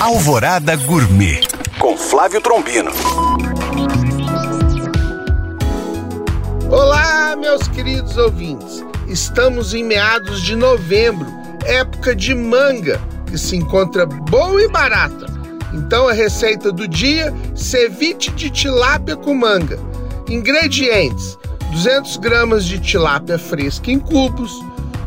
Alvorada 0.00 0.76
Gourmet 0.76 1.42
com 1.78 1.94
Flávio 1.94 2.40
Trombino. 2.40 2.90
Olá, 6.70 7.36
meus 7.36 7.68
queridos 7.68 8.16
ouvintes. 8.16 8.82
Estamos 9.06 9.74
em 9.74 9.84
meados 9.84 10.40
de 10.40 10.56
novembro, 10.56 11.26
época 11.66 12.16
de 12.16 12.34
manga, 12.34 12.98
que 13.26 13.36
se 13.36 13.56
encontra 13.56 14.06
boa 14.06 14.62
e 14.62 14.68
barata. 14.68 15.26
Então 15.74 16.08
a 16.08 16.14
receita 16.14 16.72
do 16.72 16.88
dia: 16.88 17.30
ceviche 17.54 18.30
de 18.30 18.48
tilápia 18.48 19.16
com 19.16 19.34
manga. 19.34 19.78
Ingredientes: 20.30 21.38
200 21.72 22.16
gramas 22.16 22.64
de 22.64 22.78
tilápia 22.78 23.38
fresca 23.38 23.90
em 23.90 23.98
cubos, 23.98 24.50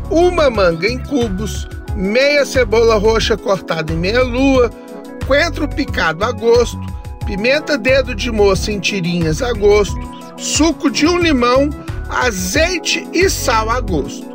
uma 0.08 0.48
manga 0.48 0.86
em 0.86 1.00
cubos, 1.00 1.66
meia 1.96 2.46
cebola 2.46 2.94
roxa 2.94 3.36
cortada 3.36 3.92
em 3.92 3.96
meia 3.96 4.22
lua, 4.22 4.70
coentro 5.26 5.68
picado 5.68 6.24
a 6.24 6.32
gosto, 6.32 6.80
pimenta 7.26 7.78
dedo 7.78 8.14
de 8.14 8.30
moça 8.30 8.70
em 8.70 8.78
tirinhas 8.78 9.42
a 9.42 9.52
gosto, 9.52 9.98
suco 10.36 10.90
de 10.90 11.06
um 11.06 11.18
limão, 11.18 11.70
azeite 12.08 13.06
e 13.12 13.28
sal 13.28 13.70
a 13.70 13.80
gosto. 13.80 14.26